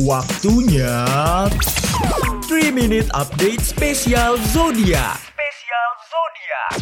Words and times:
Waktunya 0.00 1.04
3 2.48 2.72
Minute 2.72 3.12
Update 3.12 3.60
Spesial 3.60 4.40
Zodiak. 4.56 5.20
Spesial 5.20 5.90
Zodiak. 6.08 6.72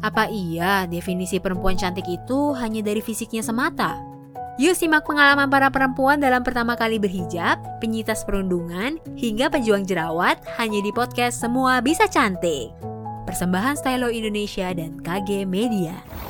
Apa 0.00 0.32
iya 0.32 0.88
definisi 0.88 1.36
perempuan 1.36 1.76
cantik 1.76 2.08
itu 2.08 2.56
hanya 2.56 2.80
dari 2.80 3.04
fisiknya 3.04 3.44
semata? 3.44 4.00
Yuk 4.56 4.72
simak 4.72 5.04
pengalaman 5.04 5.52
para 5.52 5.68
perempuan 5.68 6.16
dalam 6.16 6.40
pertama 6.40 6.72
kali 6.72 6.96
berhijab, 6.96 7.60
penyitas 7.84 8.24
perundungan, 8.24 8.96
hingga 9.20 9.52
pejuang 9.52 9.84
jerawat 9.84 10.40
hanya 10.56 10.80
di 10.80 10.88
podcast 10.88 11.44
Semua 11.44 11.84
Bisa 11.84 12.08
Cantik. 12.08 12.72
Persembahan 13.28 13.76
Stylo 13.76 14.08
Indonesia 14.08 14.72
dan 14.72 14.96
KG 15.04 15.44
Media. 15.44 16.27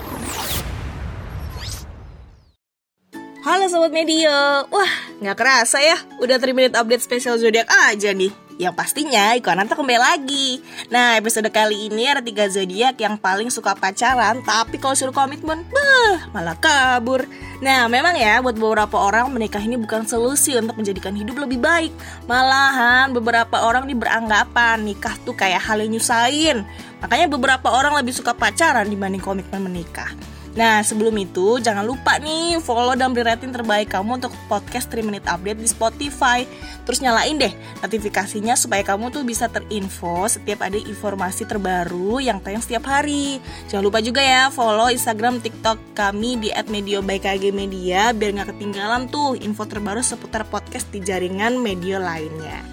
Halo 3.48 3.64
Sobat 3.64 3.96
Media, 3.96 4.60
wah 4.68 4.92
nggak 5.24 5.40
kerasa 5.40 5.80
ya, 5.80 5.96
udah 6.20 6.36
3 6.36 6.52
minute 6.52 6.76
update 6.76 7.00
spesial 7.00 7.40
zodiak 7.40 7.64
aja 7.88 8.12
nih. 8.12 8.28
Yang 8.60 8.76
pastinya 8.76 9.32
Ikonan 9.40 9.64
tuh 9.64 9.80
kembali 9.80 9.96
lagi. 9.96 10.60
Nah 10.92 11.16
episode 11.16 11.48
kali 11.48 11.88
ini 11.88 12.12
ada 12.12 12.20
tiga 12.20 12.44
zodiak 12.44 13.00
yang 13.00 13.16
paling 13.16 13.48
suka 13.48 13.72
pacaran, 13.72 14.44
tapi 14.44 14.76
kalau 14.76 14.92
suruh 14.92 15.16
komitmen, 15.16 15.64
bah 15.72 16.28
malah 16.36 16.60
kabur. 16.60 17.24
Nah 17.64 17.88
memang 17.88 18.20
ya 18.20 18.44
buat 18.44 18.52
beberapa 18.52 19.00
orang 19.00 19.32
menikah 19.32 19.64
ini 19.64 19.80
bukan 19.80 20.04
solusi 20.04 20.52
untuk 20.52 20.76
menjadikan 20.76 21.16
hidup 21.16 21.40
lebih 21.40 21.56
baik. 21.56 21.96
Malahan 22.28 23.16
beberapa 23.16 23.64
orang 23.64 23.88
nih 23.88 23.96
beranggapan 23.96 24.84
nikah 24.84 25.16
tuh 25.24 25.32
kayak 25.32 25.64
hal 25.64 25.80
yang 25.80 25.96
nyusahin. 25.96 26.68
Makanya 27.00 27.32
beberapa 27.32 27.72
orang 27.72 27.96
lebih 27.96 28.12
suka 28.12 28.36
pacaran 28.36 28.92
dibanding 28.92 29.24
komitmen 29.24 29.72
menikah. 29.72 30.12
Nah 30.58 30.82
sebelum 30.82 31.14
itu 31.22 31.62
jangan 31.62 31.86
lupa 31.86 32.18
nih 32.18 32.58
follow 32.58 32.98
dan 32.98 33.14
beri 33.14 33.30
rating 33.30 33.54
terbaik 33.54 33.94
kamu 33.94 34.18
untuk 34.18 34.34
podcast 34.50 34.90
3 34.90 35.06
Minute 35.06 35.30
Update 35.30 35.62
di 35.62 35.70
Spotify 35.70 36.42
Terus 36.82 36.98
nyalain 36.98 37.38
deh 37.38 37.54
notifikasinya 37.78 38.58
supaya 38.58 38.82
kamu 38.82 39.14
tuh 39.14 39.22
bisa 39.22 39.46
terinfo 39.46 40.26
setiap 40.26 40.66
ada 40.66 40.74
informasi 40.74 41.46
terbaru 41.46 42.18
yang 42.18 42.42
tayang 42.42 42.58
setiap 42.58 42.90
hari 42.90 43.38
Jangan 43.70 43.86
lupa 43.86 44.02
juga 44.02 44.18
ya 44.18 44.50
follow 44.50 44.90
Instagram 44.90 45.38
TikTok 45.38 45.94
kami 45.94 46.42
di 46.42 46.50
@media 46.66 48.10
Biar 48.10 48.30
gak 48.42 48.58
ketinggalan 48.58 49.06
tuh 49.06 49.38
info 49.38 49.62
terbaru 49.62 50.02
seputar 50.02 50.42
podcast 50.50 50.90
di 50.90 50.98
jaringan 50.98 51.54
media 51.62 52.02
lainnya 52.02 52.66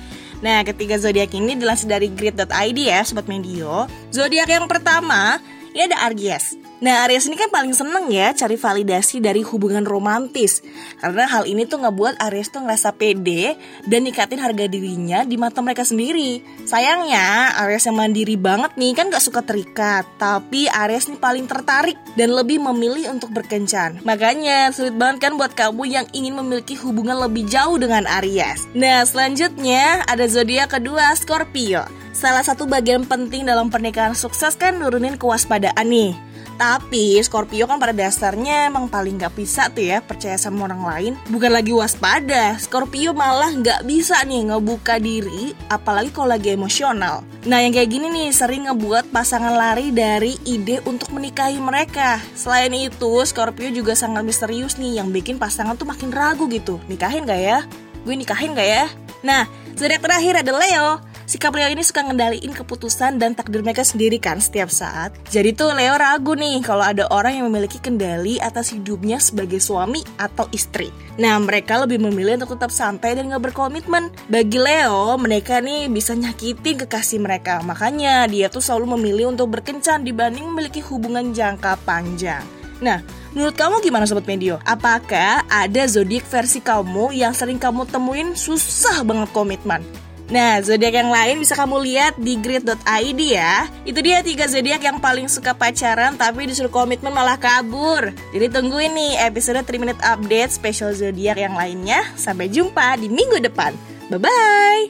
Nah, 0.43 0.61
ketiga 0.67 0.99
zodiak 0.99 1.31
ini 1.31 1.55
dilansir 1.55 1.87
dari 1.89 2.11
grid.id 2.11 2.77
ya, 2.77 3.01
Sobat 3.07 3.25
Medio. 3.25 3.87
Zodiak 4.11 4.51
yang 4.51 4.67
pertama, 4.67 5.39
ini 5.71 5.87
ada 5.89 6.11
Aries. 6.11 6.64
Nah 6.83 7.07
Aries 7.07 7.31
ini 7.31 7.39
kan 7.39 7.47
paling 7.47 7.71
seneng 7.71 8.11
ya 8.11 8.35
cari 8.35 8.59
validasi 8.59 9.23
dari 9.23 9.39
hubungan 9.47 9.87
romantis. 9.87 10.59
Karena 10.99 11.23
hal 11.23 11.47
ini 11.47 11.63
tuh 11.63 11.79
ngebuat 11.79 12.19
Aries 12.19 12.51
tuh 12.51 12.67
ngerasa 12.67 12.91
pede 12.91 13.55
dan 13.87 14.03
nikatin 14.03 14.43
harga 14.43 14.67
dirinya 14.67 15.23
di 15.23 15.39
mata 15.39 15.63
mereka 15.63 15.87
sendiri. 15.87 16.43
Sayangnya 16.67 17.55
Aries 17.63 17.87
yang 17.87 17.95
mandiri 17.95 18.35
banget 18.35 18.75
nih 18.75 18.91
kan 18.91 19.07
gak 19.07 19.23
suka 19.23 19.39
terikat. 19.39 20.03
Tapi 20.19 20.67
Aries 20.67 21.07
nih 21.07 21.19
paling 21.19 21.47
tertarik 21.47 21.95
dan 22.19 22.35
lebih 22.35 22.59
memilih 22.59 23.07
untuk 23.15 23.31
berkencan. 23.31 24.03
Makanya 24.03 24.75
sulit 24.75 24.99
banget 24.99 25.31
kan 25.31 25.39
buat 25.39 25.55
kamu 25.55 25.83
yang 25.87 26.07
ingin 26.11 26.35
memiliki 26.35 26.75
hubungan 26.75 27.15
lebih 27.23 27.47
jauh 27.47 27.79
dengan 27.79 28.03
Aries 28.19 28.67
Nah 28.75 29.07
selanjutnya 29.07 30.03
ada 30.03 30.27
zodiak 30.27 30.75
kedua 30.75 31.15
Scorpio. 31.15 31.87
Salah 32.15 32.43
satu 32.43 32.67
bagian 32.67 33.03
penting 33.07 33.47
dalam 33.47 33.71
pernikahan 33.71 34.15
sukses 34.15 34.55
kan 34.55 34.79
nurunin 34.79 35.19
kewaspadaan 35.19 35.87
nih 35.87 36.34
tapi 36.55 37.19
Scorpio 37.19 37.67
kan 37.67 37.77
pada 37.77 37.91
dasarnya 37.91 38.71
emang 38.71 38.87
paling 38.87 39.19
gak 39.19 39.35
bisa 39.35 39.67
tuh 39.71 39.83
ya 39.83 39.99
percaya 39.99 40.39
sama 40.39 40.67
orang 40.71 40.83
lain. 40.83 41.13
Bukan 41.27 41.51
lagi 41.51 41.75
waspada, 41.75 42.55
Scorpio 42.57 43.11
malah 43.11 43.51
gak 43.59 43.83
bisa 43.83 44.19
nih 44.23 44.51
ngebuka 44.51 44.99
diri 44.99 45.51
apalagi 45.67 46.09
kalau 46.15 46.31
lagi 46.31 46.55
emosional. 46.55 47.27
Nah 47.45 47.59
yang 47.61 47.75
kayak 47.75 47.91
gini 47.91 48.07
nih 48.09 48.29
sering 48.31 48.67
ngebuat 48.71 49.11
pasangan 49.11 49.53
lari 49.53 49.91
dari 49.91 50.39
ide 50.47 50.79
untuk 50.87 51.11
menikahi 51.11 51.59
mereka. 51.59 52.23
Selain 52.33 52.71
itu 52.71 53.21
Scorpio 53.27 53.69
juga 53.69 53.93
sangat 53.93 54.23
misterius 54.23 54.79
nih 54.79 55.03
yang 55.03 55.11
bikin 55.11 55.35
pasangan 55.37 55.75
tuh 55.75 55.85
makin 55.85 56.09
ragu 56.09 56.47
gitu. 56.47 56.79
Nikahin 56.87 57.27
gak 57.27 57.41
ya? 57.41 57.59
Gue 58.07 58.15
nikahin 58.15 58.55
gak 58.55 58.69
ya? 58.69 58.85
Nah, 59.25 59.49
zodiak 59.73 60.05
terakhir 60.05 60.45
ada 60.45 60.53
Leo 60.53 61.14
Sikap 61.25 61.57
Leo 61.57 61.65
ini 61.73 61.81
suka 61.81 62.05
ngendaliin 62.05 62.53
keputusan 62.53 63.17
dan 63.17 63.33
takdir 63.33 63.65
mereka 63.65 63.81
sendiri 63.81 64.21
kan 64.21 64.37
setiap 64.37 64.69
saat. 64.69 65.09
Jadi 65.33 65.57
tuh 65.57 65.73
Leo 65.73 65.97
ragu 65.97 66.37
nih 66.37 66.61
kalau 66.61 66.85
ada 66.85 67.09
orang 67.09 67.41
yang 67.41 67.49
memiliki 67.49 67.81
kendali 67.81 68.37
atas 68.37 68.69
hidupnya 68.77 69.17
sebagai 69.17 69.57
suami 69.57 70.05
atau 70.21 70.45
istri. 70.53 70.93
Nah 71.17 71.33
mereka 71.41 71.81
lebih 71.81 71.97
memilih 71.97 72.37
untuk 72.37 72.61
tetap 72.61 72.69
santai 72.69 73.17
dan 73.17 73.33
gak 73.33 73.41
berkomitmen. 73.41 74.13
Bagi 74.29 74.61
Leo, 74.61 75.17
mereka 75.17 75.65
nih 75.65 75.89
bisa 75.89 76.13
nyakitin 76.13 76.85
kekasih 76.85 77.17
mereka. 77.17 77.57
Makanya 77.65 78.29
dia 78.29 78.45
tuh 78.45 78.61
selalu 78.61 78.93
memilih 78.93 79.33
untuk 79.33 79.49
berkencan 79.49 80.05
dibanding 80.05 80.45
memiliki 80.45 80.77
hubungan 80.85 81.33
jangka 81.33 81.81
panjang. 81.89 82.45
Nah, 82.85 83.01
menurut 83.33 83.57
kamu 83.57 83.81
gimana 83.81 84.05
Sobat 84.05 84.29
Medio? 84.29 84.61
Apakah 84.61 85.41
ada 85.49 85.89
zodiak 85.89 86.27
versi 86.29 86.61
kamu 86.61 87.17
yang 87.17 87.33
sering 87.33 87.57
kamu 87.57 87.89
temuin 87.89 88.37
susah 88.37 89.01
banget 89.01 89.33
komitmen? 89.33 90.04
Nah, 90.25 90.57
zodiak 90.61 90.95
yang 90.97 91.13
lain 91.13 91.37
bisa 91.37 91.53
kamu 91.53 91.85
lihat 91.85 92.13
di 92.17 92.33
grid.id 92.41 93.21
ya. 93.21 93.69
Itu 93.85 94.01
dia 94.01 94.25
tiga 94.25 94.49
zodiak 94.49 94.81
yang 94.81 94.97
paling 94.97 95.29
suka 95.29 95.53
pacaran 95.53 96.17
tapi 96.17 96.49
disuruh 96.49 96.73
komitmen 96.73 97.13
malah 97.13 97.37
kabur. 97.37 98.09
Jadi 98.33 98.47
tungguin 98.49 98.93
nih 98.97 99.13
episode 99.29 99.61
3 99.61 99.77
minute 99.77 100.01
update 100.01 100.49
special 100.49 100.91
zodiak 100.97 101.37
yang 101.37 101.53
lainnya. 101.53 102.01
Sampai 102.17 102.49
jumpa 102.49 102.97
di 102.97 103.07
minggu 103.11 103.37
depan. 103.45 103.77
Bye 104.09 104.21
bye. 104.21 104.81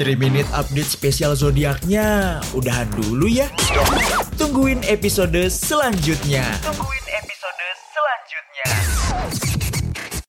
3 0.00 0.16
Minute 0.16 0.48
Update 0.56 0.96
spesial 0.96 1.36
zodiaknya 1.36 2.40
udahan 2.56 2.88
dulu 2.92 3.28
ya. 3.28 3.52
Tungguin 4.40 4.80
episode 4.88 5.48
selanjutnya. 5.52 6.44
Tungguin 6.64 6.99